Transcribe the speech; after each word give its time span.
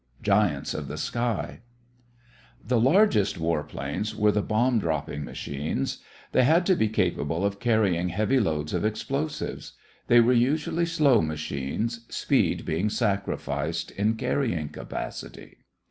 GIANTS 0.23 0.73
OF 0.73 0.87
THE 0.87 0.97
SKY 0.97 1.59
The 2.65 2.79
largest 2.79 3.37
war 3.37 3.61
planes 3.61 4.15
were 4.15 4.31
the 4.31 4.41
bomb 4.41 4.79
dropping 4.79 5.23
machines. 5.23 5.99
They 6.31 6.43
had 6.43 6.65
to 6.65 6.75
be 6.75 6.89
capable 6.89 7.45
of 7.45 7.59
carrying 7.59 8.09
heavy 8.09 8.39
loads 8.39 8.73
of 8.73 8.83
explosives. 8.83 9.73
They 10.07 10.19
were 10.19 10.33
usually 10.33 10.87
slow 10.87 11.21
machines, 11.21 12.07
speed 12.09 12.65
being 12.65 12.89
sacrificed 12.89 13.91
in 13.91 14.15
carrying 14.15 14.69
capacity. 14.69 15.57